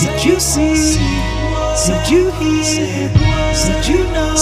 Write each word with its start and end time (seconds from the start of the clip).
Did 0.00 0.24
you 0.24 0.38
see? 0.38 0.98
Did 1.86 2.10
you 2.10 2.30
hear? 2.32 3.08
Did 3.64 3.86
you 3.88 4.04
know? 4.12 4.36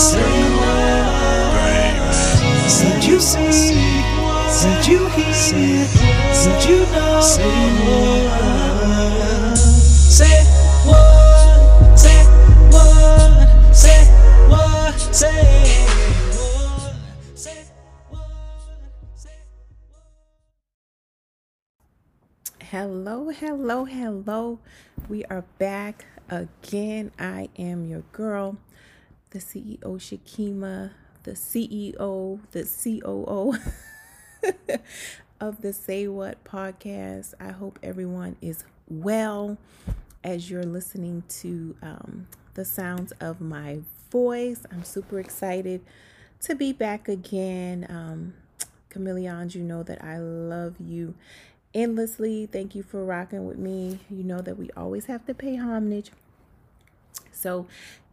Did 2.78 3.04
you 3.04 3.20
see? 3.20 3.74
Did 4.62 4.86
you 4.88 5.06
hear? 5.08 5.86
Did 6.42 6.64
you 6.68 6.86
know? 6.92 8.63
Hello, 22.86 23.30
hello, 23.30 23.86
hello. 23.86 24.58
We 25.08 25.24
are 25.30 25.46
back 25.56 26.04
again. 26.28 27.12
I 27.18 27.48
am 27.56 27.86
your 27.86 28.02
girl, 28.12 28.58
the 29.30 29.38
CEO 29.38 29.78
Shakima, 29.80 30.90
the 31.22 31.30
CEO, 31.30 32.40
the 32.50 32.64
COO 32.64 33.56
of 35.40 35.62
the 35.62 35.72
Say 35.72 36.08
What 36.08 36.44
podcast. 36.44 37.32
I 37.40 37.52
hope 37.52 37.78
everyone 37.82 38.36
is 38.42 38.64
well 38.86 39.56
as 40.22 40.50
you're 40.50 40.62
listening 40.62 41.22
to 41.40 41.74
um, 41.80 42.28
the 42.52 42.66
sounds 42.66 43.12
of 43.12 43.40
my 43.40 43.78
voice. 44.10 44.60
I'm 44.70 44.84
super 44.84 45.18
excited 45.18 45.80
to 46.40 46.54
be 46.54 46.74
back 46.74 47.08
again. 47.08 47.86
Um, 47.88 48.34
Chameleons, 48.92 49.56
you 49.56 49.62
know 49.62 49.82
that 49.82 50.04
I 50.04 50.18
love 50.18 50.74
you 50.78 51.14
endlessly. 51.74 52.46
Thank 52.46 52.74
you 52.74 52.82
for 52.82 53.04
rocking 53.04 53.46
with 53.46 53.58
me. 53.58 54.00
You 54.10 54.24
know 54.24 54.40
that 54.40 54.58
we 54.58 54.70
always 54.76 55.06
have 55.06 55.26
to 55.26 55.34
pay 55.34 55.56
homage. 55.56 56.10
So, 57.32 57.66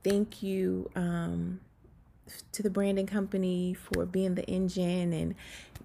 thank 0.04 0.42
you 0.42 0.90
um, 0.96 1.60
to 2.52 2.64
the 2.64 2.70
branding 2.70 3.08
company 3.08 3.74
for 3.74 4.06
being 4.06 4.36
the 4.36 4.46
engine 4.46 5.14
and 5.14 5.36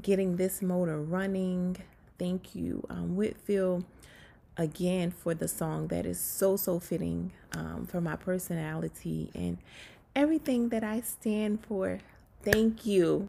getting 0.02 0.36
this 0.36 0.62
motor 0.62 1.00
running. 1.00 1.77
Thank 2.19 2.54
you, 2.54 2.84
um, 2.88 3.14
Whitfield, 3.16 3.84
again 4.56 5.10
for 5.10 5.34
the 5.34 5.48
song 5.48 5.88
that 5.88 6.06
is 6.06 6.19
so, 6.19 6.56
so 6.56 6.80
fitting 6.80 7.32
um, 7.52 7.86
for 7.86 8.00
my 8.00 8.16
personality 8.16 9.30
and 9.34 9.58
everything 10.14 10.70
that 10.70 10.82
I 10.82 11.02
stand 11.02 11.64
for. 11.64 11.98
Thank 12.42 12.86
you. 12.86 13.28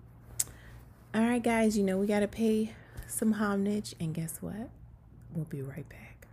All 1.13 1.21
right, 1.21 1.43
guys, 1.43 1.77
you 1.77 1.83
know, 1.83 1.97
we 1.97 2.05
got 2.05 2.21
to 2.21 2.27
pay 2.27 2.73
some 3.07 3.33
homage, 3.33 3.95
and 3.99 4.13
guess 4.13 4.37
what? 4.41 4.69
We'll 5.33 5.45
be 5.45 5.61
right 5.61 5.87
back. 5.89 6.27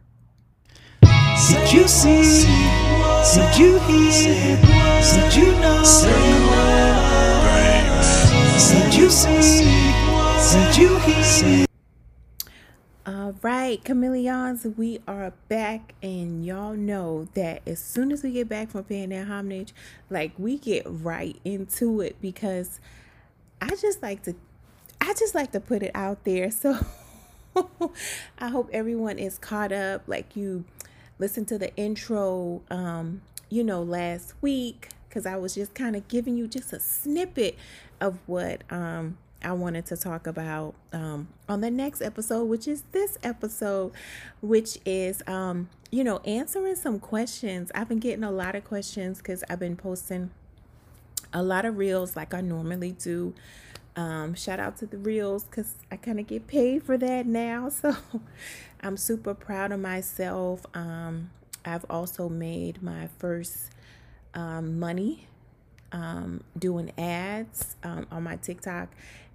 Did 1.48 1.72
you 1.72 1.88
see? 1.88 2.44
Did 3.34 3.58
you 3.58 3.78
hear? 3.80 4.56
Did 4.56 5.34
you 5.34 5.52
know? 5.60 5.82
Did 8.68 8.94
you 8.94 9.10
see? 9.10 9.64
Did 10.52 10.76
you 10.76 10.98
hear? 10.98 11.66
All 13.06 13.34
right, 13.42 13.84
chameleons, 13.84 14.66
we 14.76 15.00
are 15.06 15.32
back, 15.48 15.94
and 16.02 16.44
y'all 16.46 16.74
know 16.74 17.28
that 17.34 17.60
as 17.66 17.78
soon 17.78 18.12
as 18.12 18.22
we 18.22 18.32
get 18.32 18.48
back 18.48 18.70
from 18.70 18.84
paying 18.84 19.10
that 19.10 19.26
homage, 19.26 19.74
like 20.08 20.32
we 20.38 20.56
get 20.56 20.84
right 20.86 21.36
into 21.44 22.00
it 22.00 22.16
because 22.22 22.80
I 23.60 23.74
just 23.76 24.02
like 24.02 24.22
to, 24.22 24.34
I 25.06 25.12
just 25.12 25.34
like 25.34 25.52
to 25.52 25.60
put 25.60 25.82
it 25.82 25.90
out 25.94 26.24
there. 26.24 26.50
So 26.50 26.78
I 28.38 28.48
hope 28.48 28.70
everyone 28.72 29.18
is 29.18 29.36
caught 29.38 29.70
up. 29.70 30.02
Like 30.06 30.34
you 30.34 30.64
listened 31.18 31.48
to 31.48 31.58
the 31.58 31.74
intro, 31.76 32.62
um, 32.70 33.20
you 33.50 33.62
know, 33.62 33.82
last 33.82 34.34
week 34.40 34.88
because 35.08 35.26
I 35.26 35.36
was 35.36 35.54
just 35.54 35.74
kind 35.74 35.94
of 35.94 36.08
giving 36.08 36.36
you 36.36 36.48
just 36.48 36.72
a 36.72 36.80
snippet 36.80 37.56
of 38.00 38.18
what 38.26 38.62
um 38.70 39.18
I 39.42 39.52
wanted 39.52 39.84
to 39.86 39.96
talk 39.98 40.26
about 40.26 40.74
um, 40.94 41.28
on 41.50 41.60
the 41.60 41.70
next 41.70 42.00
episode, 42.00 42.44
which 42.44 42.66
is 42.66 42.82
this 42.92 43.18
episode, 43.22 43.92
which 44.40 44.78
is, 44.86 45.22
um, 45.26 45.68
you 45.90 46.02
know, 46.02 46.20
answering 46.24 46.76
some 46.76 46.98
questions. 46.98 47.70
I've 47.74 47.86
been 47.86 47.98
getting 47.98 48.24
a 48.24 48.30
lot 48.30 48.54
of 48.54 48.64
questions 48.64 49.18
because 49.18 49.44
I've 49.50 49.58
been 49.58 49.76
posting 49.76 50.30
a 51.34 51.42
lot 51.42 51.66
of 51.66 51.76
reels 51.76 52.16
like 52.16 52.32
I 52.32 52.40
normally 52.40 52.92
do. 52.92 53.34
Um, 53.96 54.34
shout 54.34 54.58
out 54.58 54.76
to 54.78 54.86
the 54.86 54.98
reels 54.98 55.44
because 55.44 55.76
I 55.90 55.96
kind 55.96 56.18
of 56.18 56.26
get 56.26 56.46
paid 56.46 56.82
for 56.82 56.98
that 56.98 57.26
now. 57.26 57.70
So 57.80 57.96
I'm 58.80 58.96
super 58.96 59.34
proud 59.34 59.72
of 59.72 59.80
myself. 59.80 60.66
Um, 60.74 61.30
I've 61.64 61.86
also 61.88 62.28
made 62.28 62.82
my 62.82 63.08
first 63.18 63.70
um, 64.34 64.78
money 64.78 65.26
um, 65.92 66.42
doing 66.58 66.92
ads 66.98 67.76
um, 67.82 68.06
on 68.10 68.24
my 68.24 68.36
TikTok. 68.36 68.88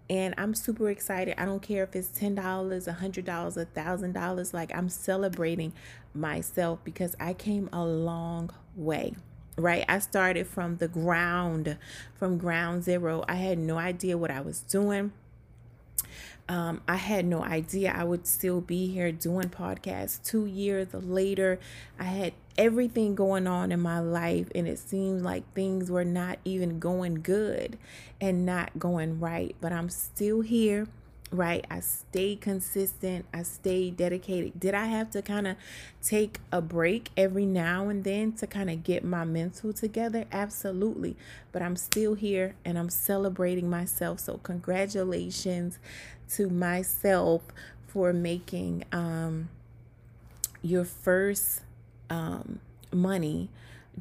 And 0.09 0.34
I'm 0.38 0.56
super 0.56 0.90
excited. 0.90 1.40
I 1.40 1.46
don't 1.46 1.62
care 1.62 1.84
if 1.84 1.96
it's 1.96 2.09
$10, 2.09 2.36
$100, 2.36 3.24
$1,000. 3.24 4.53
Like, 4.53 4.76
I'm 4.76 4.90
celebrating 4.90 5.74
myself 6.14 6.80
because 6.84 7.16
I 7.20 7.34
came 7.34 7.70
a 7.72 7.84
long 7.86 8.50
way 8.76 9.14
right? 9.59 9.86
I 9.88 10.00
started 10.00 10.47
from 10.47 10.78
the 10.78 10.88
ground, 10.88 11.78
from 12.16 12.38
ground 12.38 12.84
zero. 12.84 13.24
I 13.28 13.36
had 13.36 13.58
no 13.58 13.78
idea 13.78 14.18
what 14.18 14.31
I 14.31 14.42
was 14.42 14.62
doing. 14.62 15.12
Um, 16.47 16.81
I 16.88 16.96
had 16.96 17.25
no 17.25 17.44
idea 17.44 17.94
I 17.96 18.03
would 18.03 18.25
still 18.25 18.59
be 18.59 18.88
here 18.88 19.12
doing 19.12 19.50
podcasts 19.50 20.24
two 20.24 20.47
years 20.47 20.88
later. 20.94 21.59
I 22.00 22.06
had 22.06 22.34
everything 22.58 23.14
going 23.14 23.46
on 23.46 23.72
in 23.72 23.80
my 23.80 24.00
life, 24.00 24.47
and 24.56 24.68
it 24.68 24.80
seemed 24.80 25.22
like 25.22 25.53
things 25.53 25.91
were 25.91 26.03
not 26.03 26.40
even 26.44 26.80
going 26.80 27.22
good 27.22 27.78
and 28.20 28.47
not 28.47 28.80
going 28.80 29.20
right. 29.20 29.56
But 29.62 29.74
I'm 29.74 29.90
still 29.90 30.41
here 30.41 30.88
right? 31.31 31.66
I 31.69 31.79
stayed 31.81 32.41
consistent. 32.41 33.25
I 33.34 33.44
stayed 33.44 33.97
dedicated. 33.97 34.59
Did 34.59 34.73
I 34.73 34.85
have 34.85 35.12
to 35.12 35.22
kind 35.22 35.47
of 35.47 35.57
take 36.01 36.40
a 36.51 36.62
break 36.62 37.09
every 37.16 37.45
now 37.45 37.90
and 37.90 38.03
then 38.03 38.34
to 38.34 38.47
kind 38.47 38.69
of 38.69 38.84
get 38.84 39.03
my 39.03 39.25
mental 39.25 39.73
together? 39.73 40.25
Absolutely. 40.31 41.16
But 41.51 41.62
I'm 41.62 41.75
still 41.75 42.16
here 42.16 42.56
and 42.66 42.78
I'm 42.79 42.90
celebrating 42.90 43.69
myself. 43.69 44.19
So, 44.19 44.38
congratulations 44.38 45.79
to 46.31 46.50
myself 46.50 47.44
for 47.88 48.13
making 48.13 48.85
um, 48.91 49.50
your 50.61 50.85
first 50.85 51.61
um, 52.09 52.59
money 52.91 53.50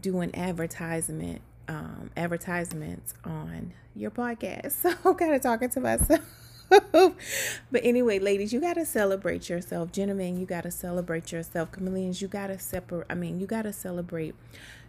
doing 0.01 0.35
advertisement. 0.35 1.43
Um, 1.71 2.11
advertisements 2.17 3.13
on 3.25 3.75
your 3.95 4.11
podcast. 4.11 4.73
So 4.83 4.95
I'm 5.05 5.15
kind 5.17 5.35
of 5.35 5.43
talking 5.43 5.69
to 5.69 5.81
myself. 5.81 6.21
but 6.93 7.83
anyway, 7.83 8.19
ladies, 8.19 8.53
you 8.53 8.61
got 8.61 8.75
to 8.75 8.85
celebrate 8.85 9.49
yourself. 9.49 9.93
Gentlemen, 9.93 10.39
you 10.39 10.47
got 10.47 10.63
to 10.63 10.71
celebrate 10.71 11.33
yourself. 11.33 11.73
Chameleons, 11.73 12.21
you 12.21 12.29
got 12.29 12.49
to 12.49 12.59
separate. 12.59 13.07
I 13.09 13.15
mean, 13.15 13.41
you 13.41 13.47
got 13.47 13.63
to 13.63 13.73
celebrate 13.73 14.35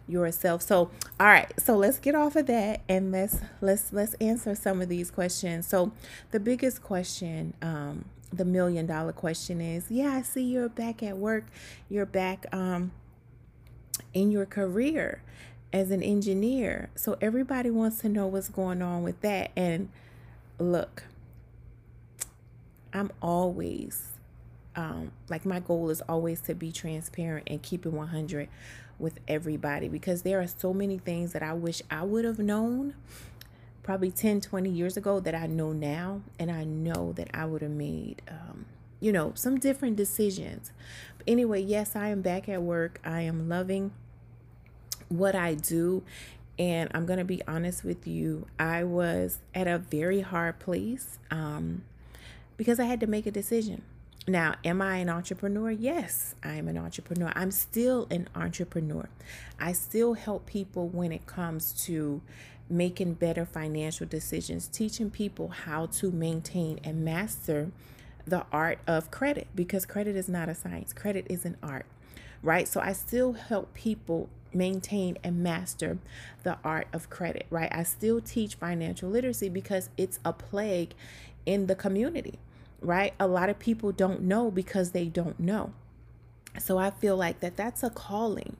yourself. 0.06 0.62
So, 0.62 0.90
all 1.18 1.26
right. 1.26 1.52
So 1.58 1.76
let's 1.76 1.98
get 1.98 2.14
off 2.14 2.36
of 2.36 2.46
that 2.46 2.82
and 2.88 3.12
let's 3.12 3.38
let's 3.60 3.92
let's 3.92 4.14
answer 4.14 4.54
some 4.54 4.82
of 4.82 4.88
these 4.88 5.10
questions. 5.10 5.66
So, 5.66 5.92
the 6.32 6.40
biggest 6.40 6.82
question, 6.82 7.54
um, 7.62 8.04
the 8.32 8.44
million 8.44 8.86
dollar 8.86 9.12
question 9.12 9.60
is, 9.60 9.90
yeah, 9.90 10.12
I 10.12 10.22
see 10.22 10.42
you're 10.42 10.68
back 10.68 11.02
at 11.02 11.16
work. 11.16 11.44
You're 11.88 12.06
back 12.06 12.46
um 12.52 12.92
in 14.12 14.30
your 14.30 14.46
career 14.46 15.22
as 15.72 15.90
an 15.90 16.02
engineer. 16.02 16.90
So 16.94 17.16
everybody 17.20 17.70
wants 17.70 18.00
to 18.00 18.08
know 18.08 18.26
what's 18.26 18.48
going 18.48 18.82
on 18.82 19.02
with 19.02 19.20
that. 19.20 19.50
And 19.56 19.88
look, 20.58 21.04
I'm 22.92 23.10
always 23.22 24.10
um, 24.76 25.12
like 25.28 25.44
my 25.44 25.60
goal 25.60 25.90
is 25.90 26.00
always 26.02 26.40
to 26.42 26.54
be 26.54 26.70
transparent 26.72 27.48
and 27.50 27.62
keep 27.62 27.86
it 27.86 27.92
100 27.92 28.48
with 28.98 29.18
everybody 29.26 29.88
because 29.88 30.22
there 30.22 30.40
are 30.40 30.46
so 30.46 30.72
many 30.72 30.98
things 30.98 31.32
that 31.32 31.42
I 31.42 31.54
wish 31.54 31.82
I 31.90 32.02
would 32.02 32.24
have 32.24 32.38
known 32.38 32.94
probably 33.82 34.10
10 34.10 34.42
20 34.42 34.70
years 34.70 34.96
ago 34.96 35.20
that 35.20 35.34
I 35.34 35.46
know 35.46 35.72
now 35.72 36.22
and 36.38 36.50
I 36.50 36.64
know 36.64 37.12
that 37.14 37.28
I 37.34 37.46
would 37.46 37.62
have 37.62 37.70
made 37.70 38.22
um, 38.28 38.66
you 39.00 39.10
know 39.10 39.32
some 39.34 39.58
different 39.58 39.96
decisions. 39.96 40.72
But 41.18 41.28
anyway 41.28 41.62
yes 41.62 41.96
I 41.96 42.08
am 42.08 42.20
back 42.20 42.48
at 42.48 42.62
work. 42.62 43.00
I 43.04 43.22
am 43.22 43.48
loving 43.48 43.92
what 45.08 45.34
I 45.34 45.54
do 45.54 46.04
and 46.58 46.90
I'm 46.94 47.06
going 47.06 47.18
to 47.18 47.24
be 47.24 47.42
honest 47.48 47.84
with 47.84 48.06
you 48.06 48.46
I 48.58 48.84
was 48.84 49.38
at 49.54 49.66
a 49.66 49.78
very 49.78 50.20
hard 50.20 50.60
place 50.60 51.18
um, 51.30 51.82
because 52.60 52.78
I 52.78 52.84
had 52.84 53.00
to 53.00 53.06
make 53.06 53.24
a 53.24 53.30
decision. 53.30 53.80
Now, 54.28 54.56
am 54.66 54.82
I 54.82 54.98
an 54.98 55.08
entrepreneur? 55.08 55.70
Yes, 55.70 56.34
I 56.44 56.56
am 56.56 56.68
an 56.68 56.76
entrepreneur. 56.76 57.32
I'm 57.34 57.50
still 57.50 58.06
an 58.10 58.28
entrepreneur. 58.34 59.08
I 59.58 59.72
still 59.72 60.12
help 60.12 60.44
people 60.44 60.86
when 60.88 61.10
it 61.10 61.24
comes 61.24 61.72
to 61.86 62.20
making 62.68 63.14
better 63.14 63.46
financial 63.46 64.06
decisions, 64.06 64.68
teaching 64.68 65.08
people 65.08 65.48
how 65.48 65.86
to 65.86 66.10
maintain 66.10 66.78
and 66.84 67.02
master 67.02 67.72
the 68.26 68.44
art 68.52 68.78
of 68.86 69.10
credit 69.10 69.48
because 69.54 69.86
credit 69.86 70.14
is 70.14 70.28
not 70.28 70.50
a 70.50 70.54
science, 70.54 70.92
credit 70.92 71.26
is 71.30 71.46
an 71.46 71.56
art. 71.62 71.86
right? 72.42 72.68
So 72.68 72.80
I 72.80 72.92
still 72.92 73.32
help 73.32 73.72
people 73.74 74.28
maintain 74.52 75.16
and 75.24 75.42
master 75.42 75.98
the 76.42 76.58
art 76.64 76.88
of 76.92 77.08
credit, 77.10 77.46
right? 77.50 77.70
I 77.72 77.84
still 77.84 78.20
teach 78.20 78.56
financial 78.56 79.08
literacy 79.08 79.48
because 79.48 79.88
it's 79.96 80.18
a 80.26 80.32
plague 80.34 80.94
in 81.46 81.66
the 81.66 81.74
community, 81.74 82.38
right? 82.80 83.14
A 83.20 83.26
lot 83.26 83.48
of 83.48 83.58
people 83.58 83.92
don't 83.92 84.22
know 84.22 84.50
because 84.50 84.92
they 84.92 85.06
don't 85.06 85.38
know. 85.38 85.72
So 86.58 86.78
I 86.78 86.90
feel 86.90 87.16
like 87.16 87.40
that 87.40 87.56
that's 87.56 87.82
a 87.82 87.90
calling, 87.90 88.56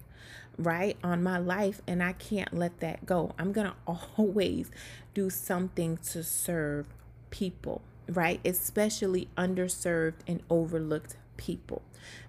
right, 0.56 0.96
on 1.02 1.22
my 1.22 1.38
life 1.38 1.80
and 1.86 2.02
I 2.02 2.12
can't 2.12 2.56
let 2.56 2.80
that 2.80 3.06
go. 3.06 3.34
I'm 3.38 3.52
going 3.52 3.66
to 3.86 3.98
always 4.16 4.70
do 5.14 5.30
something 5.30 5.96
to 5.98 6.22
serve 6.22 6.86
people, 7.30 7.82
right? 8.08 8.40
Especially 8.44 9.28
underserved 9.36 10.20
and 10.26 10.42
overlooked 10.48 11.16
people 11.40 11.80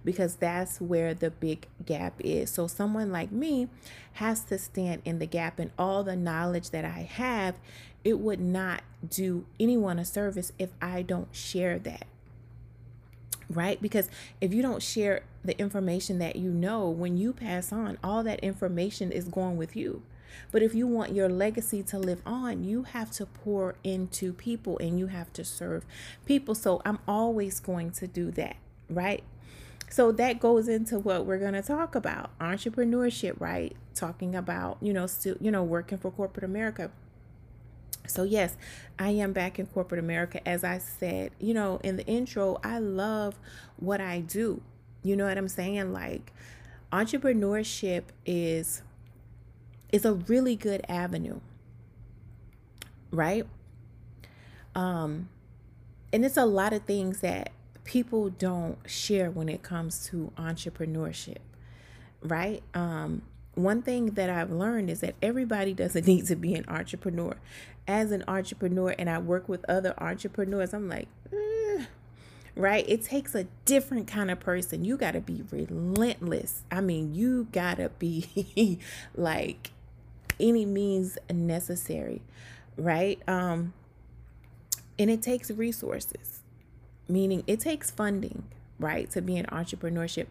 because 0.03 0.35
that's 0.35 0.79
where 0.79 1.13
the 1.13 1.29
big 1.29 1.67
gap 1.85 2.13
is. 2.19 2.49
So, 2.49 2.65
someone 2.65 3.11
like 3.11 3.31
me 3.31 3.67
has 4.13 4.41
to 4.45 4.57
stand 4.57 5.01
in 5.05 5.19
the 5.19 5.25
gap, 5.27 5.59
and 5.59 5.71
all 5.77 6.03
the 6.03 6.15
knowledge 6.15 6.71
that 6.71 6.85
I 6.85 7.01
have, 7.01 7.55
it 8.03 8.19
would 8.19 8.39
not 8.39 8.81
do 9.07 9.45
anyone 9.59 9.99
a 9.99 10.05
service 10.05 10.51
if 10.57 10.69
I 10.81 11.01
don't 11.01 11.27
share 11.31 11.77
that. 11.79 12.07
Right? 13.49 13.81
Because 13.81 14.09
if 14.39 14.53
you 14.53 14.61
don't 14.61 14.81
share 14.81 15.23
the 15.43 15.59
information 15.59 16.19
that 16.19 16.37
you 16.37 16.51
know, 16.51 16.89
when 16.89 17.17
you 17.17 17.33
pass 17.33 17.73
on, 17.73 17.97
all 18.01 18.23
that 18.23 18.39
information 18.39 19.11
is 19.11 19.25
going 19.25 19.57
with 19.57 19.75
you. 19.75 20.03
But 20.51 20.63
if 20.63 20.73
you 20.73 20.87
want 20.87 21.13
your 21.13 21.27
legacy 21.27 21.83
to 21.83 21.99
live 21.99 22.21
on, 22.25 22.63
you 22.63 22.83
have 22.83 23.11
to 23.11 23.25
pour 23.25 23.75
into 23.83 24.31
people 24.33 24.77
and 24.77 24.97
you 24.97 25.07
have 25.07 25.33
to 25.33 25.43
serve 25.43 25.85
people. 26.25 26.55
So 26.55 26.81
I'm 26.85 26.99
always 27.07 27.59
going 27.59 27.91
to 27.91 28.07
do 28.07 28.31
that, 28.31 28.55
right? 28.91 29.23
So 29.89 30.11
that 30.13 30.39
goes 30.39 30.67
into 30.67 30.99
what 30.99 31.25
we're 31.25 31.37
going 31.37 31.53
to 31.53 31.61
talk 31.61 31.95
about 31.95 32.37
entrepreneurship, 32.39 33.39
right? 33.39 33.75
Talking 33.93 34.35
about, 34.35 34.77
you 34.81 34.93
know, 34.93 35.07
still, 35.07 35.35
you 35.41 35.51
know, 35.51 35.63
working 35.63 35.97
for 35.97 36.11
corporate 36.11 36.45
America. 36.45 36.91
So, 38.07 38.23
yes, 38.23 38.55
I 38.97 39.09
am 39.11 39.33
back 39.33 39.59
in 39.59 39.67
corporate 39.67 39.99
America. 39.99 40.45
As 40.47 40.63
I 40.63 40.77
said, 40.77 41.31
you 41.39 41.53
know, 41.53 41.79
in 41.83 41.97
the 41.97 42.05
intro, 42.05 42.59
I 42.63 42.79
love 42.79 43.37
what 43.77 43.99
I 44.01 44.21
do. 44.21 44.61
You 45.03 45.15
know 45.15 45.25
what 45.25 45.37
I'm 45.37 45.47
saying? 45.47 45.91
Like, 45.91 46.31
entrepreneurship 46.91 48.03
is 48.25 48.81
is 49.91 50.05
a 50.05 50.13
really 50.13 50.55
good 50.55 50.81
avenue 50.87 51.39
right 53.11 53.45
um 54.75 55.27
and 56.13 56.25
it's 56.25 56.37
a 56.37 56.45
lot 56.45 56.73
of 56.73 56.83
things 56.83 57.21
that 57.21 57.51
people 57.91 58.29
don't 58.29 58.77
share 58.85 59.29
when 59.29 59.49
it 59.49 59.61
comes 59.61 60.05
to 60.07 60.31
entrepreneurship 60.37 61.37
right 62.23 62.63
um 62.73 63.21
one 63.55 63.81
thing 63.81 64.11
that 64.11 64.29
I've 64.29 64.51
learned 64.51 64.89
is 64.89 65.01
that 65.01 65.15
everybody 65.21 65.73
doesn't 65.73 66.07
need 66.07 66.25
to 66.27 66.35
be 66.35 66.55
an 66.55 66.65
entrepreneur. 66.67 67.35
As 67.87 68.11
an 68.11 68.23
entrepreneur, 68.27 68.95
and 68.97 69.09
I 69.09 69.17
work 69.17 69.49
with 69.49 69.65
other 69.67 69.93
entrepreneurs, 69.97 70.73
I'm 70.73 70.87
like, 70.87 71.07
eh, 71.33 71.85
right? 72.55 72.85
It 72.87 73.03
takes 73.03 73.35
a 73.35 73.45
different 73.65 74.07
kind 74.07 74.31
of 74.31 74.39
person. 74.39 74.85
You 74.85 74.97
got 74.97 75.11
to 75.11 75.21
be 75.21 75.43
relentless. 75.51 76.63
I 76.71 76.81
mean, 76.81 77.13
you 77.13 77.47
got 77.51 77.77
to 77.77 77.89
be 77.89 78.79
like 79.15 79.71
any 80.39 80.65
means 80.65 81.17
necessary, 81.29 82.21
right? 82.77 83.21
Um, 83.27 83.73
and 84.97 85.09
it 85.09 85.21
takes 85.21 85.49
resources, 85.49 86.40
meaning 87.11 87.43
it 87.47 87.59
takes 87.59 87.91
funding, 87.91 88.43
right, 88.79 89.09
to 89.11 89.21
be 89.21 89.37
in 89.37 89.45
entrepreneurship. 89.47 90.27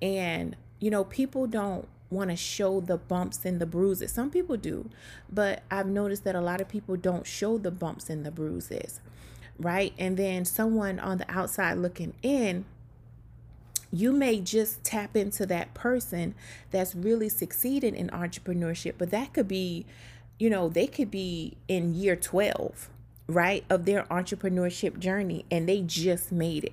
And, 0.00 0.56
you 0.78 0.90
know, 0.90 1.04
people 1.04 1.46
don't 1.46 1.88
want 2.10 2.30
to 2.30 2.36
show 2.36 2.80
the 2.80 2.96
bumps 2.96 3.44
and 3.44 3.60
the 3.60 3.66
bruises. 3.66 4.12
Some 4.12 4.30
people 4.30 4.56
do, 4.56 4.88
but 5.30 5.62
I've 5.70 5.88
noticed 5.88 6.24
that 6.24 6.34
a 6.34 6.40
lot 6.40 6.60
of 6.60 6.68
people 6.68 6.96
don't 6.96 7.26
show 7.26 7.58
the 7.58 7.70
bumps 7.70 8.08
and 8.08 8.24
the 8.24 8.30
bruises, 8.30 9.00
right? 9.58 9.92
And 9.98 10.16
then 10.16 10.44
someone 10.44 10.98
on 10.98 11.18
the 11.18 11.30
outside 11.30 11.78
looking 11.78 12.14
in 12.22 12.64
you 13.90 14.12
may 14.12 14.40
just 14.40 14.84
tap 14.84 15.16
into 15.16 15.46
that 15.46 15.72
person 15.74 16.34
that's 16.70 16.94
really 16.94 17.28
succeeding 17.28 17.94
in 17.94 18.08
entrepreneurship, 18.10 18.94
but 18.98 19.10
that 19.10 19.32
could 19.32 19.48
be, 19.48 19.86
you 20.38 20.50
know, 20.50 20.68
they 20.68 20.86
could 20.86 21.10
be 21.10 21.56
in 21.68 21.94
year 21.94 22.16
12, 22.16 22.90
right, 23.28 23.64
of 23.70 23.84
their 23.84 24.04
entrepreneurship 24.04 24.98
journey 24.98 25.44
and 25.50 25.68
they 25.68 25.82
just 25.82 26.32
made 26.32 26.64
it. 26.64 26.72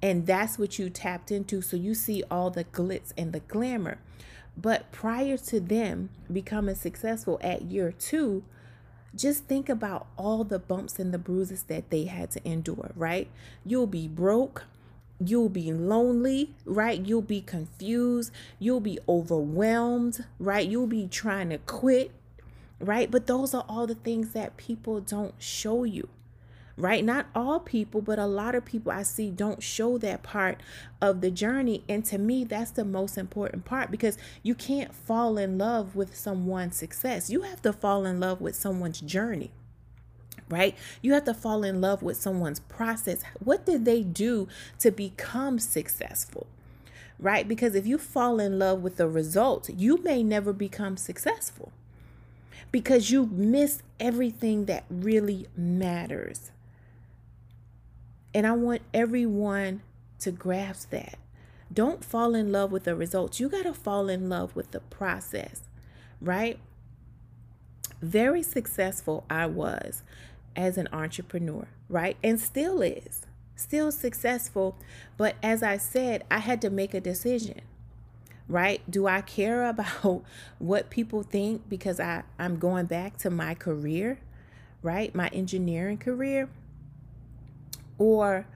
And 0.00 0.26
that's 0.26 0.58
what 0.58 0.78
you 0.78 0.88
tapped 0.90 1.30
into. 1.30 1.60
So 1.60 1.76
you 1.76 1.94
see 1.94 2.22
all 2.30 2.50
the 2.50 2.64
glitz 2.64 3.12
and 3.18 3.32
the 3.32 3.40
glamour. 3.40 3.98
But 4.56 4.90
prior 4.92 5.36
to 5.36 5.60
them 5.60 6.10
becoming 6.32 6.74
successful 6.74 7.38
at 7.42 7.62
year 7.62 7.92
two, 7.92 8.44
just 9.14 9.44
think 9.44 9.68
about 9.68 10.06
all 10.16 10.44
the 10.44 10.58
bumps 10.58 10.98
and 10.98 11.12
the 11.12 11.18
bruises 11.18 11.64
that 11.64 11.90
they 11.90 12.04
had 12.04 12.30
to 12.32 12.48
endure, 12.48 12.92
right? 12.94 13.28
You'll 13.64 13.86
be 13.86 14.06
broke 14.06 14.64
You'll 15.20 15.48
be 15.48 15.72
lonely, 15.72 16.54
right? 16.64 17.04
You'll 17.04 17.22
be 17.22 17.40
confused. 17.40 18.32
You'll 18.60 18.80
be 18.80 19.00
overwhelmed, 19.08 20.24
right? 20.38 20.68
You'll 20.68 20.86
be 20.86 21.08
trying 21.08 21.50
to 21.50 21.58
quit, 21.58 22.12
right? 22.80 23.10
But 23.10 23.26
those 23.26 23.54
are 23.54 23.64
all 23.68 23.86
the 23.86 23.94
things 23.94 24.30
that 24.30 24.56
people 24.56 25.00
don't 25.00 25.34
show 25.38 25.84
you, 25.84 26.08
right? 26.76 27.04
Not 27.04 27.26
all 27.34 27.60
people, 27.60 28.00
but 28.00 28.18
a 28.18 28.26
lot 28.26 28.54
of 28.54 28.64
people 28.64 28.92
I 28.92 29.02
see 29.02 29.30
don't 29.30 29.62
show 29.62 29.98
that 29.98 30.22
part 30.22 30.60
of 31.00 31.20
the 31.20 31.30
journey. 31.30 31.82
And 31.88 32.04
to 32.06 32.18
me, 32.18 32.44
that's 32.44 32.70
the 32.70 32.84
most 32.84 33.18
important 33.18 33.64
part 33.64 33.90
because 33.90 34.16
you 34.42 34.54
can't 34.54 34.94
fall 34.94 35.38
in 35.38 35.58
love 35.58 35.96
with 35.96 36.16
someone's 36.16 36.76
success. 36.76 37.30
You 37.30 37.42
have 37.42 37.62
to 37.62 37.72
fall 37.72 38.06
in 38.06 38.20
love 38.20 38.40
with 38.40 38.54
someone's 38.54 39.00
journey 39.00 39.50
right? 40.50 40.74
You 41.02 41.12
have 41.12 41.24
to 41.24 41.34
fall 41.34 41.62
in 41.62 41.82
love 41.82 42.02
with 42.02 42.16
someone's 42.16 42.60
process. 42.60 43.22
What 43.38 43.66
did 43.66 43.84
they 43.84 44.02
do 44.02 44.48
to 44.78 44.90
become 44.90 45.58
successful? 45.58 46.46
Right? 47.18 47.46
Because 47.46 47.74
if 47.74 47.86
you 47.86 47.98
fall 47.98 48.40
in 48.40 48.58
love 48.58 48.82
with 48.82 48.96
the 48.96 49.08
result, 49.08 49.68
you 49.68 50.02
may 50.02 50.22
never 50.22 50.54
become 50.54 50.96
successful 50.96 51.70
because 52.70 53.10
you 53.10 53.26
miss 53.26 53.82
everything 53.98 54.66
that 54.66 54.84
really 54.88 55.46
matters. 55.56 56.50
And 58.34 58.46
I 58.46 58.52
want 58.52 58.82
everyone 58.92 59.82
to 60.20 60.30
grasp 60.30 60.90
that. 60.90 61.18
Don't 61.72 62.04
fall 62.04 62.34
in 62.34 62.50
love 62.50 62.72
with 62.72 62.84
the 62.84 62.94
results. 62.94 63.40
You 63.40 63.48
got 63.48 63.64
to 63.64 63.74
fall 63.74 64.08
in 64.08 64.28
love 64.28 64.56
with 64.56 64.70
the 64.70 64.80
process, 64.80 65.62
right? 66.20 66.58
Very 68.00 68.42
successful 68.42 69.24
I 69.28 69.46
was 69.46 70.02
as 70.56 70.78
an 70.78 70.88
entrepreneur, 70.92 71.68
right? 71.88 72.16
And 72.22 72.40
still 72.40 72.80
is, 72.80 73.22
still 73.54 73.92
successful. 73.92 74.76
But 75.16 75.36
as 75.42 75.62
I 75.62 75.76
said, 75.76 76.24
I 76.30 76.38
had 76.38 76.62
to 76.62 76.70
make 76.70 76.94
a 76.94 77.00
decision, 77.00 77.60
right? 78.48 78.80
Do 78.90 79.06
I 79.06 79.20
care 79.20 79.64
about 79.68 80.24
what 80.58 80.90
people 80.90 81.22
think 81.22 81.68
because 81.68 82.00
I, 82.00 82.22
I'm 82.38 82.58
going 82.58 82.86
back 82.86 83.18
to 83.18 83.30
my 83.30 83.54
career, 83.54 84.18
right? 84.82 85.14
My 85.14 85.28
engineering 85.28 85.98
career? 85.98 86.48
Or 87.98 88.46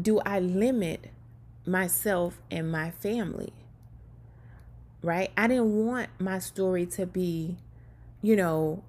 do 0.00 0.20
I 0.20 0.40
limit 0.40 1.10
myself 1.66 2.40
and 2.50 2.70
my 2.70 2.90
family? 2.90 3.52
Right? 5.02 5.30
I 5.36 5.46
didn't 5.46 5.86
want 5.86 6.10
my 6.18 6.38
story 6.38 6.84
to 6.86 7.06
be, 7.06 7.56
you 8.20 8.36
know, 8.36 8.82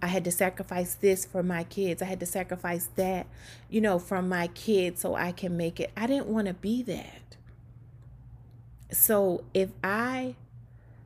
I 0.00 0.06
had 0.08 0.24
to 0.24 0.30
sacrifice 0.30 0.94
this 0.94 1.24
for 1.24 1.42
my 1.42 1.64
kids. 1.64 2.02
I 2.02 2.06
had 2.06 2.20
to 2.20 2.26
sacrifice 2.26 2.88
that, 2.96 3.26
you 3.68 3.80
know, 3.80 3.98
from 3.98 4.28
my 4.28 4.48
kids 4.48 5.00
so 5.00 5.14
I 5.14 5.32
can 5.32 5.56
make 5.56 5.80
it. 5.80 5.90
I 5.96 6.06
didn't 6.06 6.26
want 6.26 6.46
to 6.48 6.54
be 6.54 6.82
that. 6.84 7.36
So 8.92 9.44
if 9.54 9.70
I 9.82 10.34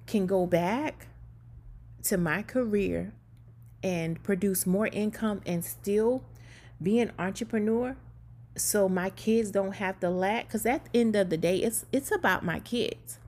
can 0.07 0.27
go 0.27 0.47
back 0.47 1.07
to 2.05 2.17
my 2.17 2.43
career 2.43 3.13
and 3.83 4.23
produce 4.23 4.67
more 4.67 4.87
income 4.89 5.41
and 5.47 5.65
still 5.65 6.23
be 6.83 6.99
an 7.01 7.13
entrepreneur 7.19 7.97
so 8.57 8.89
my 8.89 9.11
kids 9.11 9.51
don't 9.51 9.77
have 9.77 9.99
to 10.01 10.09
lack 10.11 10.47
because 10.47 10.65
at 10.67 10.85
the 10.85 11.01
end 11.01 11.17
of 11.17 11.31
the 11.31 11.37
day 11.37 11.59
it's 11.59 11.87
it's 11.93 12.13
about 12.13 12.45
my 12.45 12.61
kids 12.61 13.19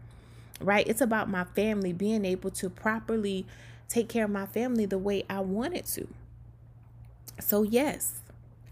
right 0.60 0.86
it's 0.86 1.00
about 1.00 1.28
my 1.28 1.42
family 1.44 1.92
being 1.92 2.24
able 2.24 2.50
to 2.50 2.68
properly 2.68 3.46
take 3.88 4.08
care 4.08 4.24
of 4.24 4.30
my 4.30 4.46
family 4.46 4.86
the 4.86 4.98
way 4.98 5.24
I 5.28 5.40
wanted 5.40 5.86
to. 5.86 6.08
So, 7.40 7.62
yes, 7.62 8.20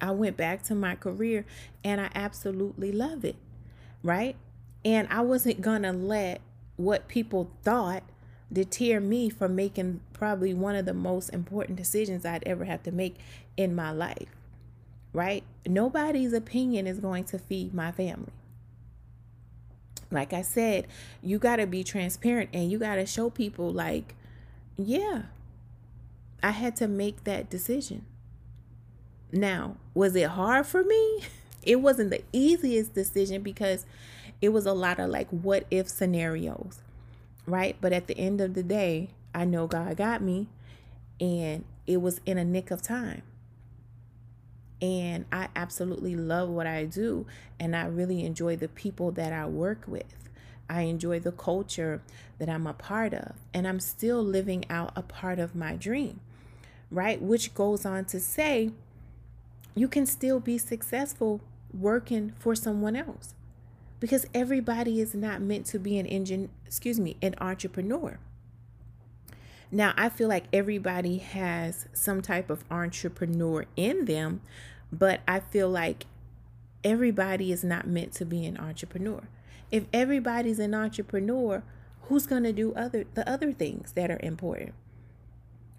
I 0.00 0.10
went 0.10 0.36
back 0.36 0.62
to 0.64 0.74
my 0.74 0.94
career 0.94 1.44
and 1.82 2.00
I 2.00 2.10
absolutely 2.14 2.92
love 2.92 3.24
it, 3.24 3.36
right? 4.02 4.36
And 4.84 5.08
I 5.10 5.20
wasn't 5.22 5.60
gonna 5.60 5.92
let 5.92 6.40
what 6.76 7.08
people 7.08 7.50
thought 7.62 8.02
deter 8.52 9.00
me 9.00 9.30
from 9.30 9.56
making 9.56 10.00
probably 10.12 10.54
one 10.54 10.76
of 10.76 10.84
the 10.86 10.94
most 10.94 11.30
important 11.30 11.76
decisions 11.76 12.24
I'd 12.24 12.44
ever 12.44 12.64
have 12.64 12.82
to 12.84 12.92
make 12.92 13.16
in 13.56 13.74
my 13.74 13.90
life, 13.90 14.28
right? 15.12 15.42
Nobody's 15.66 16.32
opinion 16.32 16.86
is 16.86 16.98
going 16.98 17.24
to 17.24 17.38
feed 17.38 17.74
my 17.74 17.90
family, 17.90 18.32
like 20.14 20.32
I 20.32 20.42
said, 20.42 20.86
you 21.22 21.38
got 21.38 21.56
to 21.56 21.66
be 21.66 21.84
transparent 21.84 22.50
and 22.52 22.70
you 22.70 22.78
got 22.78 22.94
to 22.94 23.04
show 23.04 23.28
people, 23.28 23.70
like, 23.72 24.14
yeah, 24.78 25.22
I 26.42 26.52
had 26.52 26.76
to 26.76 26.88
make 26.88 27.24
that 27.24 27.50
decision. 27.50 28.06
Now, 29.32 29.76
was 29.92 30.14
it 30.14 30.30
hard 30.30 30.66
for 30.66 30.82
me? 30.82 31.20
It 31.66 31.80
wasn't 31.80 32.10
the 32.10 32.22
easiest 32.30 32.92
decision 32.92 33.40
because 33.42 33.86
it 34.44 34.52
was 34.52 34.66
a 34.66 34.74
lot 34.74 34.98
of 34.98 35.08
like 35.08 35.30
what 35.30 35.64
if 35.70 35.88
scenarios, 35.88 36.80
right? 37.46 37.76
But 37.80 37.94
at 37.94 38.08
the 38.08 38.18
end 38.18 38.42
of 38.42 38.52
the 38.52 38.62
day, 38.62 39.08
I 39.34 39.46
know 39.46 39.66
God 39.66 39.96
got 39.96 40.20
me 40.20 40.48
and 41.18 41.64
it 41.86 42.02
was 42.02 42.20
in 42.26 42.36
a 42.36 42.44
nick 42.44 42.70
of 42.70 42.82
time. 42.82 43.22
And 44.82 45.24
I 45.32 45.48
absolutely 45.56 46.14
love 46.14 46.50
what 46.50 46.66
I 46.66 46.84
do. 46.84 47.24
And 47.58 47.74
I 47.74 47.86
really 47.86 48.22
enjoy 48.22 48.56
the 48.56 48.68
people 48.68 49.12
that 49.12 49.32
I 49.32 49.46
work 49.46 49.84
with. 49.86 50.28
I 50.68 50.82
enjoy 50.82 51.20
the 51.20 51.32
culture 51.32 52.02
that 52.36 52.50
I'm 52.50 52.66
a 52.66 52.74
part 52.74 53.14
of. 53.14 53.36
And 53.54 53.66
I'm 53.66 53.80
still 53.80 54.22
living 54.22 54.66
out 54.68 54.92
a 54.94 55.00
part 55.00 55.38
of 55.38 55.54
my 55.54 55.74
dream, 55.74 56.20
right? 56.90 57.22
Which 57.22 57.54
goes 57.54 57.86
on 57.86 58.04
to 58.06 58.20
say, 58.20 58.72
you 59.74 59.88
can 59.88 60.04
still 60.04 60.38
be 60.38 60.58
successful 60.58 61.40
working 61.72 62.34
for 62.38 62.54
someone 62.54 62.94
else 62.94 63.32
because 64.00 64.26
everybody 64.34 65.00
is 65.00 65.14
not 65.14 65.40
meant 65.40 65.66
to 65.66 65.78
be 65.78 65.98
an 65.98 66.06
engine 66.06 66.50
excuse 66.66 66.98
me 67.00 67.16
an 67.22 67.34
entrepreneur. 67.40 68.18
Now 69.70 69.94
i 69.96 70.08
feel 70.08 70.28
like 70.28 70.44
everybody 70.52 71.18
has 71.18 71.86
some 71.92 72.22
type 72.22 72.50
of 72.50 72.64
entrepreneur 72.70 73.66
in 73.76 74.04
them 74.04 74.40
but 74.92 75.20
i 75.26 75.40
feel 75.40 75.68
like 75.68 76.06
everybody 76.84 77.50
is 77.50 77.64
not 77.64 77.86
meant 77.86 78.12
to 78.12 78.24
be 78.24 78.44
an 78.46 78.58
entrepreneur. 78.58 79.22
If 79.70 79.86
everybody's 79.92 80.58
an 80.58 80.74
entrepreneur 80.74 81.62
who's 82.02 82.26
going 82.26 82.44
to 82.44 82.52
do 82.52 82.74
other 82.74 83.04
the 83.14 83.28
other 83.28 83.52
things 83.52 83.92
that 83.92 84.10
are 84.10 84.20
important 84.22 84.74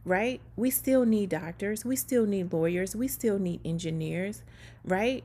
right? 0.05 0.39
We 0.55 0.69
still 0.69 1.03
need 1.03 1.29
doctors. 1.29 1.83
We 1.83 1.95
still 1.95 2.27
need 2.27 2.53
lawyers. 2.53 2.95
We 2.95 3.07
still 3.07 3.39
need 3.39 3.59
engineers 3.65 4.43
right 4.85 5.23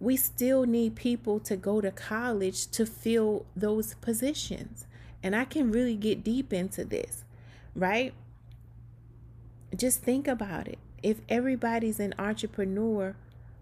we 0.00 0.16
still 0.16 0.64
need 0.64 0.94
people 0.94 1.40
to 1.40 1.56
go 1.56 1.80
to 1.80 1.90
college 1.90 2.66
to 2.68 2.84
fill 2.84 3.46
those 3.54 3.94
positions. 3.94 4.86
And 5.22 5.34
I 5.34 5.44
can 5.44 5.72
really 5.72 5.96
get 5.96 6.22
deep 6.22 6.52
into 6.52 6.84
this, 6.84 7.24
right? 7.74 8.12
Just 9.74 10.02
think 10.02 10.28
about 10.28 10.68
it. 10.68 10.78
If 11.02 11.20
everybody's 11.28 12.00
an 12.00 12.14
entrepreneur, 12.18 13.16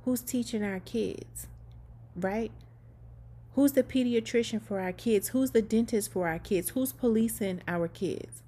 who's 0.04 0.20
teaching 0.20 0.62
our 0.62 0.80
kids, 0.80 1.46
right? 2.14 2.50
Who's 3.54 3.72
the 3.72 3.82
pediatrician 3.82 4.60
for 4.60 4.80
our 4.80 4.92
kids? 4.92 5.28
Who's 5.28 5.52
the 5.52 5.62
dentist 5.62 6.12
for 6.12 6.28
our 6.28 6.38
kids? 6.38 6.70
Who's 6.70 6.92
policing 6.92 7.62
our 7.66 7.88
kids, 7.88 8.42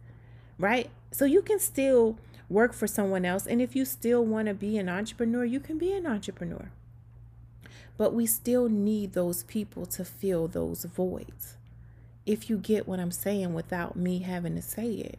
right? 0.58 0.90
So 1.10 1.24
you 1.24 1.42
can 1.42 1.58
still 1.58 2.18
work 2.48 2.72
for 2.72 2.86
someone 2.86 3.24
else. 3.24 3.46
And 3.46 3.62
if 3.62 3.74
you 3.74 3.84
still 3.84 4.24
want 4.24 4.48
to 4.48 4.54
be 4.54 4.76
an 4.78 4.88
entrepreneur, 4.88 5.44
you 5.44 5.60
can 5.60 5.78
be 5.78 5.92
an 5.92 6.06
entrepreneur. 6.06 6.70
But 7.98 8.12
we 8.12 8.26
still 8.26 8.68
need 8.68 9.12
those 9.12 9.42
people 9.44 9.86
to 9.86 10.04
fill 10.04 10.48
those 10.48 10.84
voids. 10.84 11.56
If 12.24 12.50
you 12.50 12.58
get 12.58 12.86
what 12.86 13.00
I'm 13.00 13.10
saying 13.10 13.54
without 13.54 13.96
me 13.96 14.18
having 14.20 14.54
to 14.56 14.62
say 14.62 14.90
it. 14.90 15.18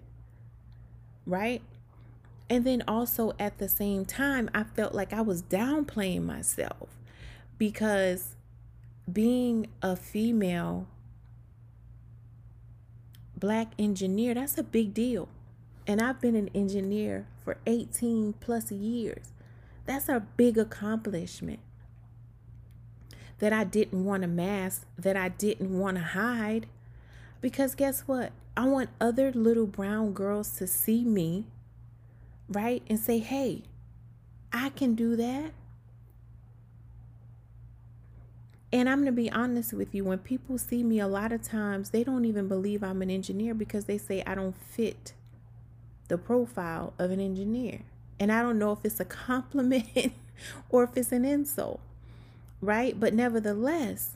Right? 1.25 1.61
And 2.49 2.65
then 2.65 2.83
also 2.87 3.33
at 3.39 3.57
the 3.57 3.67
same 3.67 4.05
time, 4.05 4.49
I 4.53 4.63
felt 4.63 4.93
like 4.93 5.11
I 5.11 5.21
was 5.21 5.41
downplaying 5.41 6.23
myself 6.23 6.89
because 7.57 8.35
being 9.11 9.67
a 9.81 9.95
female 9.95 10.87
black 13.35 13.71
engineer, 13.77 14.33
that's 14.33 14.57
a 14.57 14.63
big 14.63 14.93
deal. 14.93 15.27
And 15.85 16.01
I've 16.01 16.19
been 16.19 16.35
an 16.35 16.49
engineer 16.53 17.27
for 17.43 17.57
18 17.65 18.33
plus 18.39 18.71
years. 18.71 19.31
That's 19.85 20.09
a 20.09 20.19
big 20.19 20.57
accomplishment 20.57 21.59
that 23.39 23.53
I 23.53 23.63
didn't 23.63 24.03
want 24.03 24.23
to 24.23 24.27
mask, 24.27 24.85
that 24.97 25.15
I 25.15 25.29
didn't 25.29 25.77
want 25.77 25.97
to 25.97 26.03
hide. 26.03 26.67
Because 27.41 27.75
guess 27.75 28.01
what? 28.01 28.31
I 28.55 28.65
want 28.65 28.89
other 28.99 29.31
little 29.31 29.67
brown 29.67 30.13
girls 30.13 30.49
to 30.57 30.65
see 30.65 31.03
me, 31.03 31.45
right? 32.49 32.81
And 32.87 32.99
say, 32.99 33.19
hey, 33.19 33.63
I 34.51 34.69
can 34.69 34.95
do 34.95 35.15
that. 35.15 35.51
And 38.73 38.89
I'm 38.89 38.97
going 38.97 39.05
to 39.05 39.11
be 39.11 39.31
honest 39.31 39.73
with 39.73 39.93
you. 39.93 40.03
When 40.03 40.17
people 40.17 40.57
see 40.57 40.83
me, 40.83 40.99
a 40.99 41.07
lot 41.07 41.31
of 41.31 41.41
times 41.41 41.91
they 41.91 42.03
don't 42.03 42.25
even 42.25 42.47
believe 42.47 42.83
I'm 42.83 43.01
an 43.01 43.09
engineer 43.09 43.53
because 43.53 43.85
they 43.85 43.97
say 43.97 44.23
I 44.25 44.35
don't 44.35 44.57
fit 44.57 45.13
the 46.07 46.17
profile 46.17 46.93
of 46.97 47.11
an 47.11 47.19
engineer. 47.19 47.81
And 48.19 48.31
I 48.31 48.41
don't 48.41 48.57
know 48.57 48.71
if 48.71 48.79
it's 48.83 48.99
a 48.99 49.05
compliment 49.05 50.13
or 50.69 50.83
if 50.83 50.97
it's 50.97 51.11
an 51.11 51.23
insult 51.23 51.79
right? 52.61 52.99
But 52.99 53.13
nevertheless, 53.13 54.11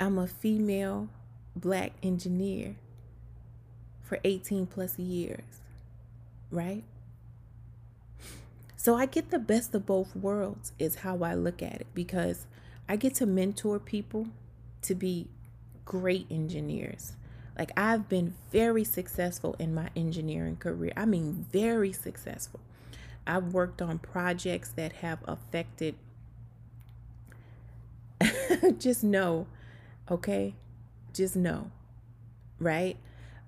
I'm 0.00 0.18
a 0.18 0.26
female 0.26 1.08
black 1.56 1.92
engineer 2.02 2.76
for 4.02 4.18
18 4.24 4.66
plus 4.66 4.98
years, 4.98 5.60
right? 6.50 6.84
So 8.76 8.94
I 8.94 9.06
get 9.06 9.30
the 9.30 9.40
best 9.40 9.74
of 9.74 9.84
both 9.84 10.14
worlds, 10.14 10.72
is 10.78 10.96
how 10.96 11.22
I 11.22 11.34
look 11.34 11.62
at 11.62 11.80
it, 11.80 11.86
because 11.94 12.46
I 12.88 12.96
get 12.96 13.14
to 13.16 13.26
mentor 13.26 13.78
people 13.78 14.28
to 14.82 14.94
be 14.94 15.26
great 15.84 16.26
engineers. 16.30 17.12
Like 17.58 17.72
I've 17.76 18.08
been 18.08 18.34
very 18.52 18.84
successful 18.84 19.56
in 19.58 19.74
my 19.74 19.90
engineering 19.96 20.56
career. 20.56 20.92
I 20.96 21.04
mean, 21.04 21.46
very 21.52 21.92
successful. 21.92 22.60
I've 23.28 23.52
worked 23.52 23.82
on 23.82 23.98
projects 23.98 24.70
that 24.70 24.94
have 24.94 25.18
affected 25.28 25.94
just 28.78 29.04
know, 29.04 29.46
okay? 30.10 30.54
Just 31.12 31.36
know, 31.36 31.70
right? 32.58 32.96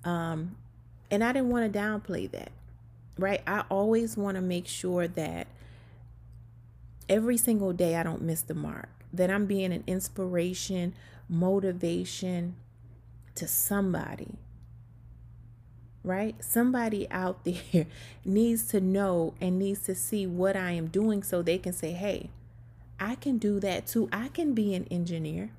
Um 0.04 0.56
and 1.10 1.24
I 1.24 1.32
didn't 1.32 1.50
want 1.50 1.72
to 1.72 1.78
downplay 1.78 2.30
that. 2.30 2.52
Right? 3.18 3.42
I 3.46 3.64
always 3.68 4.16
want 4.16 4.36
to 4.36 4.40
make 4.40 4.66
sure 4.66 5.06
that 5.08 5.46
every 7.08 7.36
single 7.36 7.72
day 7.72 7.96
I 7.96 8.02
don't 8.02 8.22
miss 8.22 8.42
the 8.42 8.54
mark. 8.54 8.88
That 9.12 9.30
I'm 9.30 9.46
being 9.46 9.72
an 9.72 9.82
inspiration, 9.86 10.94
motivation 11.28 12.54
to 13.34 13.48
somebody 13.48 14.38
right? 16.02 16.34
Somebody 16.42 17.10
out 17.10 17.44
there 17.44 17.86
needs 18.24 18.64
to 18.68 18.80
know 18.80 19.34
and 19.40 19.58
needs 19.58 19.80
to 19.82 19.94
see 19.94 20.26
what 20.26 20.56
I 20.56 20.72
am 20.72 20.88
doing 20.88 21.22
so 21.22 21.42
they 21.42 21.58
can 21.58 21.72
say, 21.72 21.92
hey, 21.92 22.30
I 22.98 23.14
can 23.14 23.38
do 23.38 23.60
that 23.60 23.86
too. 23.86 24.08
I 24.12 24.28
can 24.28 24.52
be 24.52 24.74
an 24.74 24.86
engineer. 24.90 25.50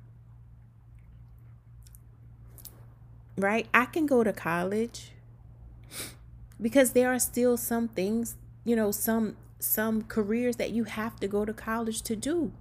Right? 3.36 3.66
I 3.74 3.86
can 3.86 4.06
go 4.06 4.22
to 4.22 4.32
college 4.32 5.12
because 6.60 6.92
there 6.92 7.12
are 7.12 7.18
still 7.18 7.56
some 7.56 7.88
things, 7.88 8.36
you 8.64 8.76
know, 8.76 8.92
some 8.92 9.36
some 9.58 10.02
careers 10.02 10.56
that 10.56 10.70
you 10.70 10.84
have 10.84 11.18
to 11.20 11.28
go 11.28 11.44
to 11.44 11.52
college 11.52 12.02
to 12.02 12.14
do. 12.14 12.52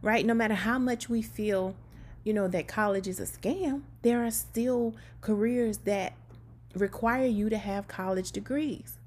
Right? 0.00 0.24
No 0.24 0.32
matter 0.32 0.54
how 0.54 0.78
much 0.78 1.10
we 1.10 1.20
feel, 1.20 1.74
you 2.24 2.32
know, 2.32 2.48
that 2.48 2.68
college 2.68 3.08
is 3.08 3.20
a 3.20 3.24
scam, 3.24 3.82
there 4.02 4.24
are 4.24 4.30
still 4.30 4.94
careers 5.20 5.78
that 5.78 6.14
require 6.74 7.26
you 7.26 7.48
to 7.48 7.58
have 7.58 7.88
college 7.88 8.32
degrees. 8.32 8.98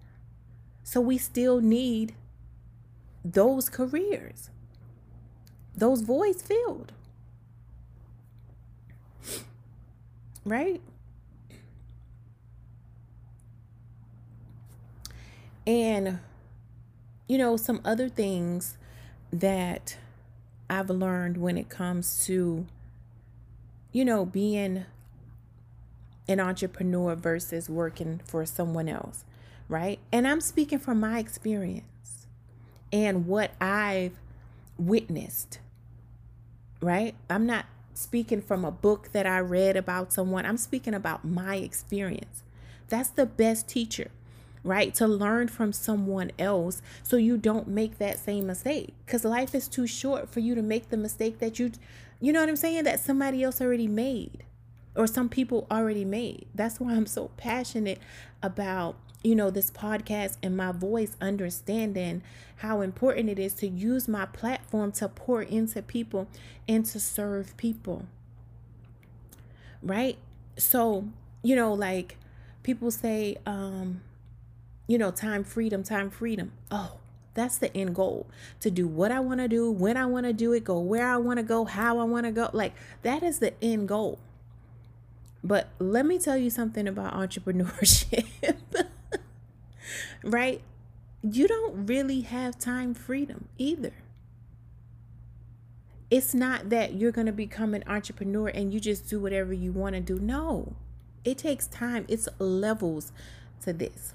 So 0.83 0.99
we 0.99 1.17
still 1.17 1.61
need 1.61 2.15
those 3.23 3.69
careers, 3.69 4.49
those 5.75 6.01
voids 6.01 6.41
filled. 6.41 6.91
Right? 10.45 10.81
And, 15.65 16.19
you 17.29 17.37
know, 17.37 17.55
some 17.55 17.79
other 17.85 18.09
things 18.09 18.77
that 19.31 19.97
I've 20.69 20.89
learned 20.89 21.37
when 21.37 21.57
it 21.57 21.69
comes 21.69 22.25
to, 22.25 22.65
you 23.93 24.03
know, 24.03 24.25
being 24.25 24.85
an 26.27 26.39
entrepreneur 26.39 27.15
versus 27.15 27.69
working 27.69 28.21
for 28.25 28.45
someone 28.45 28.89
else, 28.89 29.25
right? 29.69 29.99
And 30.11 30.27
I'm 30.27 30.41
speaking 30.41 30.79
from 30.79 30.99
my 30.99 31.19
experience 31.19 32.27
and 32.91 33.27
what 33.27 33.51
I've 33.61 34.13
witnessed, 34.77 35.59
right? 36.81 37.15
I'm 37.29 37.45
not 37.45 37.65
speaking 37.93 38.41
from 38.41 38.65
a 38.65 38.71
book 38.71 39.11
that 39.13 39.27
I 39.27 39.39
read 39.39 39.77
about 39.77 40.13
someone, 40.13 40.45
I'm 40.45 40.57
speaking 40.57 40.93
about 40.93 41.25
my 41.25 41.57
experience. 41.57 42.43
That's 42.89 43.09
the 43.09 43.25
best 43.25 43.67
teacher. 43.67 44.11
right? 44.63 44.93
To 44.95 45.07
learn 45.07 45.47
from 45.49 45.73
someone 45.73 46.31
else 46.39 46.81
so 47.03 47.17
you 47.17 47.37
don't 47.37 47.67
make 47.67 47.97
that 47.97 48.17
same 48.17 48.47
mistake. 48.47 48.93
Because 49.05 49.25
life 49.25 49.53
is 49.53 49.67
too 49.67 49.87
short 49.87 50.29
for 50.29 50.39
you 50.39 50.55
to 50.55 50.61
make 50.61 50.89
the 50.89 50.97
mistake 50.97 51.39
that 51.39 51.59
you, 51.59 51.71
you 52.19 52.31
know 52.33 52.39
what 52.39 52.49
I'm 52.49 52.55
saying? 52.55 52.83
That 52.85 52.99
somebody 52.99 53.43
else 53.43 53.61
already 53.61 53.87
made 53.87 54.43
or 54.95 55.07
some 55.07 55.29
people 55.29 55.67
already 55.71 56.05
made. 56.05 56.47
That's 56.53 56.79
why 56.79 56.93
I'm 56.93 57.05
so 57.05 57.31
passionate 57.37 57.99
about, 58.41 58.95
you 59.23 59.35
know, 59.35 59.49
this 59.49 59.71
podcast 59.71 60.37
and 60.43 60.55
my 60.55 60.71
voice, 60.71 61.15
understanding 61.21 62.21
how 62.57 62.81
important 62.81 63.29
it 63.29 63.39
is 63.39 63.53
to 63.55 63.67
use 63.67 64.07
my 64.07 64.25
platform 64.25 64.91
to 64.93 65.09
pour 65.09 65.41
into 65.41 65.81
people 65.81 66.27
and 66.67 66.85
to 66.85 66.99
serve 66.99 67.55
people. 67.57 68.05
Right? 69.81 70.17
So, 70.57 71.09
you 71.41 71.55
know, 71.55 71.73
like 71.73 72.17
people 72.61 72.91
say, 72.91 73.37
um, 73.45 74.01
you 74.87 74.97
know, 74.97 75.11
time 75.11 75.43
freedom, 75.43 75.83
time 75.83 76.09
freedom. 76.09 76.51
Oh, 76.69 76.97
that's 77.33 77.57
the 77.57 77.75
end 77.75 77.95
goal 77.95 78.27
to 78.59 78.69
do 78.69 78.87
what 78.87 79.11
I 79.11 79.19
want 79.19 79.39
to 79.39 79.47
do, 79.47 79.71
when 79.71 79.97
I 79.97 80.05
want 80.05 80.25
to 80.25 80.33
do 80.33 80.53
it, 80.53 80.63
go 80.63 80.79
where 80.79 81.07
I 81.07 81.17
want 81.17 81.37
to 81.37 81.43
go, 81.43 81.65
how 81.65 81.99
I 81.99 82.03
want 82.03 82.25
to 82.25 82.31
go. 82.31 82.49
Like, 82.53 82.73
that 83.01 83.23
is 83.23 83.39
the 83.39 83.53
end 83.63 83.87
goal. 83.87 84.19
But 85.43 85.69
let 85.77 86.05
me 86.05 86.19
tell 86.19 86.37
you 86.37 86.49
something 86.49 86.87
about 86.87 87.13
entrepreneurship. 87.13 88.25
right? 90.23 90.61
You 91.21 91.47
don't 91.47 91.85
really 91.85 92.21
have 92.21 92.57
time 92.57 92.93
freedom 92.93 93.47
either. 93.57 93.93
It's 96.09 96.33
not 96.33 96.69
that 96.69 96.93
you're 96.93 97.11
going 97.11 97.27
to 97.27 97.33
become 97.33 97.73
an 97.73 97.83
entrepreneur 97.87 98.47
and 98.47 98.73
you 98.73 98.79
just 98.79 99.09
do 99.09 99.19
whatever 99.19 99.53
you 99.53 99.71
want 99.71 99.95
to 99.95 100.01
do. 100.01 100.19
No, 100.19 100.75
it 101.25 101.37
takes 101.37 101.67
time, 101.67 102.05
it's 102.07 102.27
levels 102.39 103.11
to 103.61 103.73
this. 103.73 104.13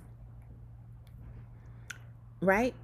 Right? 2.40 2.75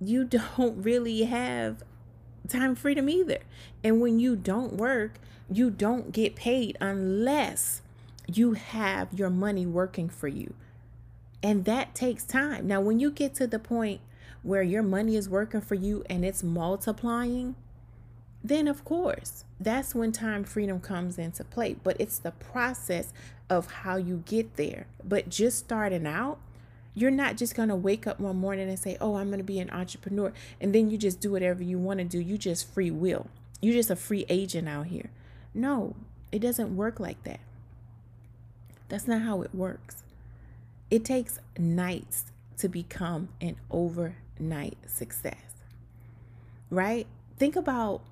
You 0.00 0.24
don't 0.56 0.82
really 0.82 1.24
have 1.24 1.82
time 2.48 2.74
freedom 2.74 3.08
either. 3.08 3.38
And 3.84 4.00
when 4.00 4.18
you 4.18 4.36
don't 4.36 4.74
work, 4.74 5.20
you 5.50 5.70
don't 5.70 6.12
get 6.12 6.36
paid 6.36 6.76
unless 6.80 7.82
you 8.26 8.52
have 8.52 9.08
your 9.12 9.30
money 9.30 9.66
working 9.66 10.08
for 10.08 10.28
you. 10.28 10.54
And 11.42 11.64
that 11.64 11.94
takes 11.94 12.24
time. 12.24 12.66
Now, 12.66 12.80
when 12.80 12.98
you 12.98 13.10
get 13.10 13.34
to 13.36 13.46
the 13.46 13.58
point 13.58 14.00
where 14.42 14.62
your 14.62 14.82
money 14.82 15.16
is 15.16 15.28
working 15.28 15.60
for 15.60 15.74
you 15.74 16.04
and 16.10 16.24
it's 16.24 16.42
multiplying, 16.42 17.54
then 18.42 18.68
of 18.68 18.84
course, 18.84 19.44
that's 19.60 19.94
when 19.94 20.12
time 20.12 20.44
freedom 20.44 20.80
comes 20.80 21.18
into 21.18 21.44
play. 21.44 21.76
But 21.82 21.96
it's 22.00 22.18
the 22.18 22.32
process 22.32 23.12
of 23.48 23.70
how 23.70 23.96
you 23.96 24.22
get 24.26 24.56
there. 24.56 24.86
But 25.04 25.28
just 25.28 25.58
starting 25.58 26.06
out, 26.06 26.38
you're 26.98 27.10
not 27.10 27.36
just 27.36 27.54
going 27.54 27.68
to 27.68 27.76
wake 27.76 28.06
up 28.06 28.18
one 28.18 28.36
morning 28.36 28.68
and 28.68 28.78
say, 28.78 28.96
Oh, 29.00 29.16
I'm 29.16 29.28
going 29.28 29.38
to 29.38 29.44
be 29.44 29.60
an 29.60 29.70
entrepreneur. 29.70 30.32
And 30.60 30.74
then 30.74 30.90
you 30.90 30.98
just 30.98 31.20
do 31.20 31.30
whatever 31.30 31.62
you 31.62 31.78
want 31.78 31.98
to 32.00 32.04
do. 32.04 32.18
You 32.18 32.36
just 32.36 32.72
free 32.72 32.90
will. 32.90 33.26
You're 33.60 33.74
just 33.74 33.90
a 33.90 33.96
free 33.96 34.26
agent 34.28 34.68
out 34.68 34.86
here. 34.86 35.10
No, 35.54 35.96
it 36.32 36.40
doesn't 36.40 36.76
work 36.76 37.00
like 37.00 37.22
that. 37.24 37.40
That's 38.88 39.06
not 39.06 39.22
how 39.22 39.42
it 39.42 39.54
works. 39.54 40.02
It 40.90 41.04
takes 41.04 41.38
nights 41.58 42.26
to 42.58 42.68
become 42.68 43.28
an 43.40 43.56
overnight 43.70 44.78
success. 44.86 45.36
Right? 46.70 47.06
Think 47.36 47.56
about 47.56 48.02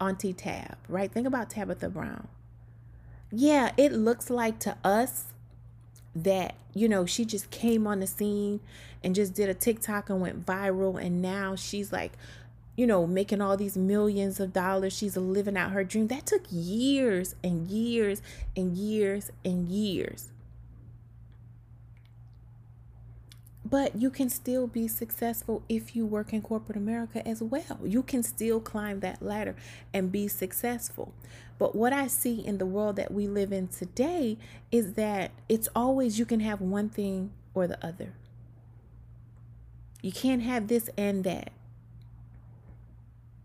Auntie 0.00 0.32
Tab, 0.32 0.76
right? 0.88 1.10
Think 1.10 1.26
about 1.26 1.50
Tabitha 1.50 1.88
Brown. 1.88 2.28
Yeah, 3.30 3.72
it 3.76 3.92
looks 3.92 4.30
like 4.30 4.58
to 4.60 4.76
us 4.84 5.32
that, 6.22 6.54
you 6.74 6.88
know, 6.88 7.06
she 7.06 7.24
just 7.24 7.50
came 7.50 7.86
on 7.86 8.00
the 8.00 8.06
scene 8.06 8.60
and 9.04 9.14
just 9.14 9.34
did 9.34 9.48
a 9.48 9.54
TikTok 9.54 10.10
and 10.10 10.20
went 10.20 10.44
viral. 10.44 11.02
And 11.02 11.22
now 11.22 11.54
she's 11.54 11.92
like 11.92 12.12
you 12.76 12.86
know, 12.86 13.06
making 13.06 13.40
all 13.40 13.56
these 13.56 13.76
millions 13.76 14.38
of 14.38 14.52
dollars. 14.52 14.92
She's 14.92 15.16
living 15.16 15.56
out 15.56 15.72
her 15.72 15.82
dream. 15.82 16.08
That 16.08 16.26
took 16.26 16.42
years 16.50 17.34
and 17.42 17.66
years 17.68 18.20
and 18.54 18.76
years 18.76 19.32
and 19.44 19.66
years. 19.68 20.28
But 23.68 23.96
you 23.96 24.10
can 24.10 24.30
still 24.30 24.68
be 24.68 24.86
successful 24.86 25.64
if 25.68 25.96
you 25.96 26.06
work 26.06 26.32
in 26.32 26.40
corporate 26.40 26.76
America 26.76 27.26
as 27.26 27.42
well. 27.42 27.80
You 27.84 28.04
can 28.04 28.22
still 28.22 28.60
climb 28.60 29.00
that 29.00 29.20
ladder 29.20 29.56
and 29.92 30.12
be 30.12 30.28
successful. 30.28 31.12
But 31.58 31.74
what 31.74 31.92
I 31.92 32.06
see 32.06 32.46
in 32.46 32.58
the 32.58 32.66
world 32.66 32.94
that 32.94 33.10
we 33.10 33.26
live 33.26 33.50
in 33.50 33.66
today 33.66 34.38
is 34.70 34.92
that 34.92 35.32
it's 35.48 35.68
always 35.74 36.16
you 36.16 36.24
can 36.24 36.38
have 36.40 36.60
one 36.60 36.88
thing 36.88 37.32
or 37.54 37.66
the 37.66 37.84
other. 37.84 38.12
You 40.00 40.12
can't 40.12 40.42
have 40.42 40.68
this 40.68 40.88
and 40.96 41.24
that. 41.24 41.50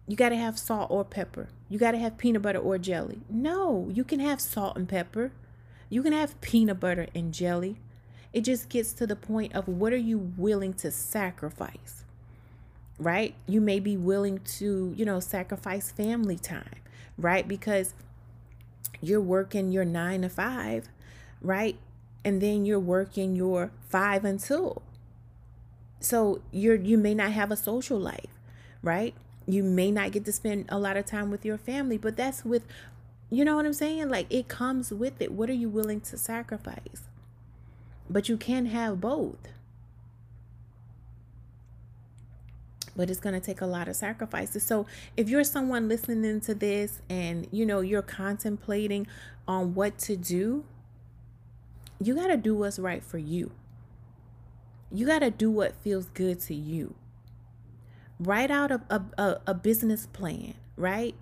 You 0.08 0.16
got 0.16 0.30
to 0.30 0.36
have 0.36 0.60
salt 0.60 0.92
or 0.92 1.04
pepper. 1.04 1.48
You 1.68 1.80
got 1.80 1.92
to 1.92 1.98
have 1.98 2.20
peanut 2.20 2.44
butter 2.44 2.60
or 2.60 2.78
jelly. 2.78 3.22
No, 3.28 3.90
you 3.92 4.04
can 4.04 4.20
have 4.20 4.40
salt 4.40 4.78
and 4.78 4.88
pepper. 4.88 5.32
You 5.90 6.04
can 6.04 6.14
have 6.14 6.40
peanut 6.42 6.80
butter 6.80 7.08
and 7.16 7.34
jelly. 7.34 7.78
It 8.34 8.42
just 8.42 8.70
gets 8.70 8.94
to 8.94 9.08
the 9.08 9.16
point 9.16 9.54
of 9.54 9.68
what 9.68 9.94
are 9.94 9.98
you 9.98 10.18
willing 10.38 10.74
to 10.76 10.92
sacrifice? 10.92 12.04
Right? 12.98 13.36
You 13.48 13.62
may 13.62 13.80
be 13.80 13.98
willing 13.98 14.40
to, 14.58 14.94
you 14.96 15.06
know, 15.06 15.20
sacrifice 15.20 15.92
family 15.92 16.38
time, 16.38 16.80
right? 17.18 17.48
Because 17.48 17.94
you're 19.02 19.22
working 19.22 19.72
your 19.72 19.86
9 19.86 20.22
to 20.22 20.30
5, 20.30 20.90
right? 21.42 21.78
And 22.24 22.42
then 22.42 22.66
you're 22.66 22.80
working 22.80 23.36
your 23.36 23.72
5 23.90 24.24
until. 24.24 24.84
So 26.00 26.42
you're 26.52 26.76
you 26.76 26.98
may 26.98 27.16
not 27.16 27.32
have 27.32 27.52
a 27.52 27.58
social 27.58 28.00
life, 28.00 28.40
right? 28.84 29.16
you 29.48 29.64
may 29.64 29.92
not 29.92 30.12
get 30.12 30.26
to 30.26 30.32
spend 30.32 30.66
a 30.70 30.80
lot 30.80 30.98
of 30.98 31.06
time 31.06 31.32
with 31.32 31.46
your 31.46 31.58
family, 31.58 31.98
but 31.98 32.16
that's 32.16 32.46
with, 32.46 32.64
you 33.30 33.44
know 33.44 33.56
what 33.56 33.66
I'm 33.66 33.74
saying? 33.74 34.10
Like 34.10 34.28
it 34.30 34.48
comes 34.48 34.92
with 34.92 35.22
it. 35.22 35.32
What 35.32 35.50
are 35.50 35.54
you 35.54 35.70
willing 35.70 36.02
to 36.02 36.18
sacrifice? 36.18 37.04
But 38.12 38.30
you 38.30 38.38
can 38.38 38.68
have 38.68 39.00
both. 39.00 39.38
But 42.96 43.10
it's 43.10 43.22
going 43.22 43.34
to 43.34 43.40
take 43.40 43.62
a 43.62 43.66
lot 43.66 43.88
of 43.88 43.96
sacrifices. 43.96 44.64
So 44.64 44.86
if 45.16 45.30
you're 45.30 45.46
someone 45.46 45.88
listening 45.88 46.42
to 46.42 46.54
this 46.54 47.02
and 47.10 47.48
you 47.52 47.66
know 47.66 47.80
you're 47.80 48.02
contemplating 48.02 49.08
on 49.48 49.74
what 49.74 49.98
to 50.00 50.18
do, 50.18 50.66
you 52.00 52.16
got 52.16 52.28
to 52.28 52.38
do 52.38 52.54
what's 52.54 52.78
right 52.78 53.02
for 53.02 53.18
you. 53.18 53.52
You 54.92 55.08
got 55.08 55.20
to 55.20 55.32
do 55.32 55.50
what 55.50 55.74
feels 55.82 56.08
good 56.08 56.42
to 56.42 56.54
you 56.54 56.96
write 58.22 58.52
out 58.52 58.72
a, 58.72 58.82
a, 59.18 59.42
a 59.48 59.54
business 59.54 60.06
plan, 60.06 60.54
right? 60.78 61.16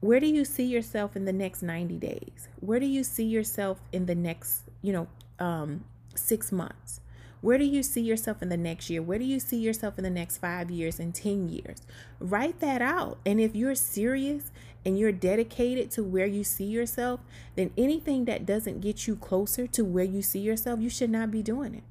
Where 0.00 0.20
do 0.20 0.26
you 0.26 0.44
see 0.44 0.64
yourself 0.64 1.16
in 1.16 1.24
the 1.24 1.32
next 1.32 1.62
90 1.62 1.96
days? 1.96 2.48
Where 2.60 2.78
do 2.78 2.86
you 2.86 3.02
see 3.04 3.24
yourself 3.24 3.80
in 3.92 4.06
the 4.06 4.14
next, 4.14 4.62
you 4.82 4.92
know, 4.92 5.08
um, 5.38 5.84
six 6.20 6.52
months? 6.52 7.00
Where 7.40 7.56
do 7.56 7.64
you 7.64 7.82
see 7.82 8.02
yourself 8.02 8.42
in 8.42 8.50
the 8.50 8.56
next 8.56 8.90
year? 8.90 9.00
Where 9.00 9.18
do 9.18 9.24
you 9.24 9.40
see 9.40 9.56
yourself 9.56 9.96
in 9.96 10.04
the 10.04 10.10
next 10.10 10.38
five 10.38 10.70
years 10.70 11.00
and 11.00 11.14
10 11.14 11.48
years? 11.48 11.78
Write 12.18 12.60
that 12.60 12.82
out. 12.82 13.18
And 13.24 13.40
if 13.40 13.56
you're 13.56 13.74
serious 13.74 14.52
and 14.84 14.98
you're 14.98 15.12
dedicated 15.12 15.90
to 15.92 16.04
where 16.04 16.26
you 16.26 16.44
see 16.44 16.64
yourself, 16.64 17.20
then 17.56 17.70
anything 17.78 18.26
that 18.26 18.44
doesn't 18.44 18.80
get 18.80 19.06
you 19.06 19.16
closer 19.16 19.66
to 19.68 19.84
where 19.84 20.04
you 20.04 20.20
see 20.20 20.40
yourself, 20.40 20.80
you 20.80 20.90
should 20.90 21.10
not 21.10 21.30
be 21.30 21.42
doing 21.42 21.74
it. 21.74 21.84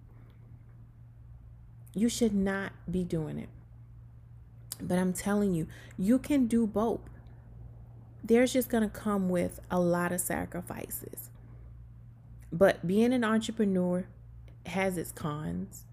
You 1.95 2.09
should 2.09 2.35
not 2.35 2.73
be 2.89 3.03
doing 3.03 3.39
it. 3.39 3.49
But 4.79 4.99
I'm 4.99 5.13
telling 5.13 5.55
you, 5.55 5.67
you 5.97 6.19
can 6.19 6.45
do 6.45 6.67
both. 6.67 7.01
There's 8.23 8.53
just 8.53 8.69
going 8.69 8.83
to 8.83 8.89
come 8.89 9.29
with 9.29 9.59
a 9.71 9.79
lot 9.79 10.11
of 10.11 10.21
sacrifices. 10.21 11.29
But 12.51 12.85
being 12.85 13.13
an 13.13 13.23
entrepreneur 13.23 14.05
has 14.69 14.97
its 14.97 15.11
cons, 15.11 15.85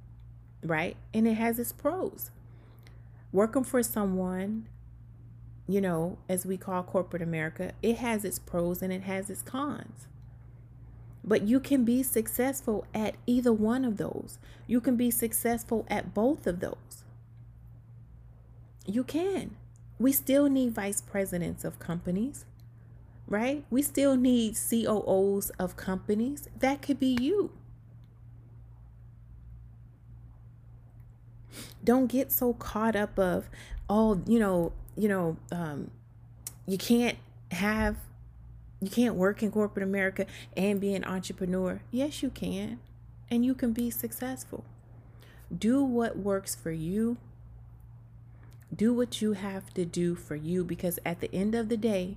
right? 0.62 0.96
And 1.12 1.26
it 1.26 1.34
has 1.34 1.58
its 1.58 1.72
pros. 1.72 2.30
Working 3.32 3.64
for 3.64 3.82
someone, 3.82 4.68
you 5.68 5.80
know, 5.80 6.18
as 6.28 6.46
we 6.46 6.56
call 6.56 6.82
corporate 6.82 7.22
America, 7.22 7.72
it 7.82 7.96
has 7.98 8.24
its 8.24 8.38
pros 8.38 8.82
and 8.82 8.92
it 8.92 9.02
has 9.02 9.28
its 9.30 9.42
cons. 9.42 10.06
But 11.24 11.42
you 11.42 11.58
can 11.58 11.84
be 11.84 12.02
successful 12.04 12.86
at 12.94 13.16
either 13.26 13.52
one 13.52 13.84
of 13.84 13.96
those. 13.96 14.38
You 14.68 14.80
can 14.80 14.96
be 14.96 15.10
successful 15.10 15.84
at 15.88 16.14
both 16.14 16.46
of 16.46 16.60
those. 16.60 17.04
You 18.86 19.02
can. 19.02 19.56
We 19.98 20.12
still 20.12 20.48
need 20.48 20.72
vice 20.72 21.00
presidents 21.00 21.64
of 21.64 21.80
companies, 21.80 22.44
right? 23.26 23.64
We 23.70 23.82
still 23.82 24.16
need 24.16 24.56
COOs 24.56 25.50
of 25.58 25.76
companies. 25.76 26.48
That 26.58 26.80
could 26.80 27.00
be 27.00 27.16
you. 27.20 27.50
Don't 31.86 32.08
get 32.08 32.32
so 32.32 32.52
caught 32.54 32.96
up 32.96 33.18
of, 33.18 33.48
oh, 33.88 34.20
you 34.26 34.40
know, 34.40 34.72
you 34.96 35.08
know, 35.08 35.36
um, 35.52 35.92
you 36.66 36.78
can't 36.78 37.16
have, 37.52 37.96
you 38.80 38.90
can't 38.90 39.14
work 39.14 39.42
in 39.42 39.52
corporate 39.52 39.84
America 39.84 40.26
and 40.56 40.80
be 40.80 40.94
an 40.94 41.04
entrepreneur. 41.04 41.80
Yes, 41.92 42.22
you 42.22 42.30
can. 42.30 42.80
and 43.30 43.44
you 43.44 43.54
can 43.54 43.72
be 43.72 43.90
successful. 43.90 44.64
Do 45.56 45.82
what 45.82 46.16
works 46.18 46.54
for 46.54 46.70
you. 46.70 47.18
Do 48.74 48.92
what 48.92 49.22
you 49.22 49.34
have 49.34 49.72
to 49.74 49.84
do 49.84 50.14
for 50.14 50.36
you 50.36 50.64
because 50.64 50.98
at 51.04 51.20
the 51.20 51.32
end 51.34 51.54
of 51.54 51.68
the 51.68 51.76
day, 51.76 52.16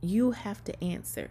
you 0.00 0.32
have 0.32 0.64
to 0.64 0.84
answer 0.84 1.30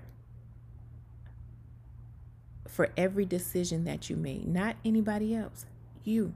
for 2.73 2.89
every 2.97 3.23
decision 3.23 3.83
that 3.83 4.09
you 4.09 4.15
made, 4.15 4.47
not 4.47 4.75
anybody 4.83 5.35
else, 5.35 5.67
you. 6.03 6.33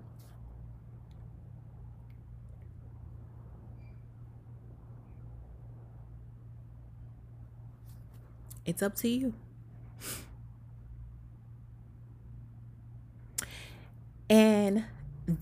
It's 8.68 8.84
up 8.84 8.94
to 8.98 9.10
you. 9.10 9.34
And 14.30 14.86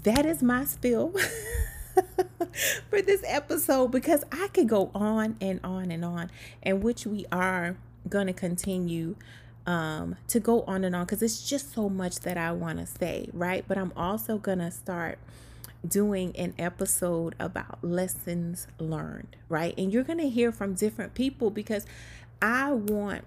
that 0.03 0.25
is 0.25 0.41
my 0.41 0.63
spill 0.63 1.09
for 2.89 3.01
this 3.01 3.21
episode 3.27 3.91
because 3.91 4.23
I 4.31 4.47
could 4.53 4.69
go 4.69 4.91
on 4.95 5.35
and 5.41 5.59
on 5.61 5.91
and 5.91 6.05
on, 6.05 6.31
and 6.63 6.81
which 6.81 7.05
we 7.05 7.25
are 7.33 7.75
going 8.07 8.27
to 8.27 8.33
continue 8.33 9.17
um, 9.65 10.15
to 10.27 10.39
go 10.39 10.63
on 10.63 10.83
and 10.83 10.95
on 10.95 11.05
because 11.05 11.21
it's 11.21 11.47
just 11.47 11.73
so 11.73 11.89
much 11.89 12.19
that 12.21 12.37
I 12.37 12.51
want 12.51 12.79
to 12.79 12.85
say, 12.85 13.29
right? 13.33 13.65
But 13.67 13.77
I'm 13.77 13.93
also 13.95 14.37
going 14.37 14.59
to 14.59 14.71
start 14.71 15.17
doing 15.87 16.35
an 16.35 16.53
episode 16.57 17.35
about 17.39 17.83
lessons 17.83 18.67
learned, 18.79 19.35
right? 19.49 19.73
And 19.77 19.93
you're 19.93 20.03
going 20.03 20.19
to 20.19 20.29
hear 20.29 20.51
from 20.51 20.73
different 20.73 21.13
people 21.13 21.49
because 21.49 21.85
I 22.41 22.71
want 22.71 23.23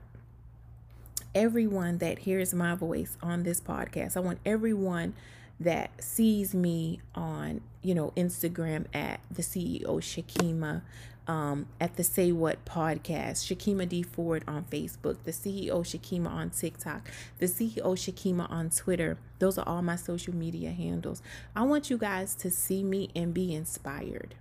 everyone 1.34 1.98
that 1.98 2.20
hears 2.20 2.54
my 2.54 2.74
voice 2.74 3.16
on 3.22 3.42
this 3.42 3.60
podcast, 3.60 4.16
I 4.16 4.20
want 4.20 4.38
everyone 4.44 5.14
that 5.60 6.02
sees 6.02 6.54
me 6.54 7.00
on, 7.14 7.60
you 7.82 7.94
know, 7.94 8.12
Instagram 8.16 8.86
at 8.92 9.20
the 9.30 9.42
CEO 9.42 9.84
Shakima, 9.84 10.82
um, 11.28 11.66
at 11.80 11.96
the 11.96 12.02
Say 12.02 12.32
What 12.32 12.64
podcast, 12.64 13.44
Shakima 13.44 13.88
D 13.88 14.02
Ford 14.02 14.42
on 14.48 14.64
Facebook, 14.64 15.18
the 15.24 15.30
CEO 15.30 15.80
Shakima 15.80 16.28
on 16.28 16.50
TikTok, 16.50 17.08
the 17.38 17.46
CEO 17.46 17.82
Shakima 17.82 18.50
on 18.50 18.70
Twitter. 18.70 19.18
Those 19.38 19.58
are 19.58 19.68
all 19.68 19.82
my 19.82 19.96
social 19.96 20.34
media 20.34 20.70
handles. 20.70 21.22
I 21.54 21.62
want 21.62 21.90
you 21.90 21.98
guys 21.98 22.34
to 22.36 22.50
see 22.50 22.82
me 22.82 23.10
and 23.14 23.34
be 23.34 23.54
inspired, 23.54 24.34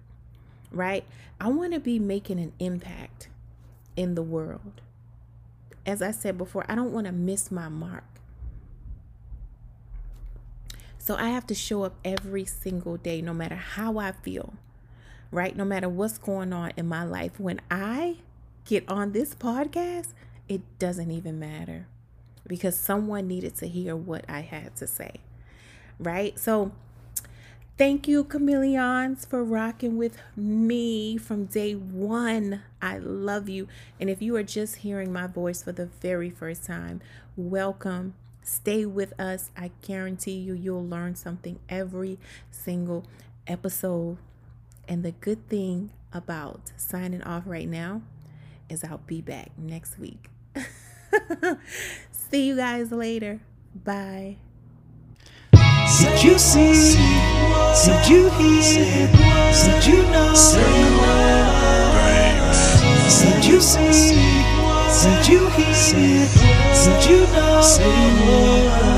right? 0.72 1.04
I 1.40 1.50
want 1.50 1.74
to 1.74 1.80
be 1.80 2.00
making 2.00 2.40
an 2.40 2.54
impact 2.60 3.28
in 3.96 4.16
the 4.16 4.24
world. 4.24 4.82
As 5.86 6.02
I 6.02 6.12
said 6.12 6.38
before, 6.38 6.66
I 6.70 6.76
don't 6.76 6.92
want 6.92 7.06
to 7.08 7.14
miss 7.14 7.52
my 7.52 7.70
mark. 7.70 8.04
So 11.08 11.16
I 11.16 11.30
have 11.30 11.48
to 11.48 11.56
show 11.56 11.84
up 11.84 11.96
every 12.04 12.44
single 12.44 12.98
day, 12.98 13.22
no 13.22 13.34
matter 13.34 13.56
how 13.56 13.98
I 13.98 14.12
feel, 14.12 14.56
right? 15.32 15.56
No 15.56 15.64
matter 15.64 15.88
what's 15.88 16.18
going 16.18 16.52
on 16.52 16.74
in 16.76 16.86
my 16.86 17.06
life. 17.06 17.40
When 17.40 17.62
I 17.72 18.18
get 18.66 18.84
on 18.90 19.14
this 19.14 19.34
podcast, 19.34 20.10
it 20.50 20.60
doesn't 20.80 21.10
even 21.10 21.40
matter 21.40 21.88
because 22.46 22.78
someone 22.78 23.26
needed 23.26 23.56
to 23.56 23.70
hear 23.70 23.96
what 23.96 24.26
I 24.28 24.42
had 24.42 24.76
to 24.76 24.86
say, 24.86 25.22
right? 25.98 26.38
So 26.38 26.74
Thank 27.78 28.08
you, 28.08 28.26
chameleons, 28.26 29.24
for 29.24 29.44
rocking 29.44 29.98
with 29.98 30.18
me 30.36 31.16
from 31.16 31.46
day 31.46 31.74
one. 31.74 32.64
I 32.82 32.98
love 32.98 33.48
you. 33.48 33.68
And 34.00 34.10
if 34.10 34.20
you 34.20 34.36
are 34.36 34.44
just 34.44 34.78
hearing 34.78 35.14
my 35.14 35.28
voice 35.28 35.62
for 35.62 35.72
the 35.72 35.86
very 35.86 36.32
first 36.32 36.66
time, 36.66 37.02
welcome. 37.38 38.16
Stay 38.48 38.86
with 38.86 39.12
us. 39.20 39.52
I 39.58 39.72
guarantee 39.82 40.38
you, 40.38 40.54
you'll 40.54 40.88
learn 40.88 41.16
something 41.16 41.60
every 41.68 42.18
single 42.50 43.06
episode. 43.46 44.20
And 44.88 45.04
the 45.04 45.12
good 45.12 45.50
thing 45.50 45.90
about 46.14 46.72
signing 46.78 47.22
off 47.24 47.44
right 47.46 47.68
now 47.68 48.04
is 48.70 48.86
I'll 48.86 49.00
be 49.00 49.20
back 49.20 49.52
next 49.58 50.00
week. 50.00 50.30
See 52.12 52.48
you 52.48 52.56
guys 52.56 52.90
later. 52.90 53.42
Bye. 53.84 54.38
Did 55.52 56.24
you 56.24 56.40
see? 56.40 56.96
Did 57.86 58.08
you 58.08 58.30
hear? 58.30 59.08
Did 59.12 59.86
you 59.86 60.04
know? 60.04 60.34
Did 63.20 63.46
you 63.46 63.60
see? 63.60 64.16
Did 65.04 65.28
you 65.28 65.50
hear? 65.50 66.47
Did 66.86 67.10
you 67.10 67.26
know? 67.34 68.97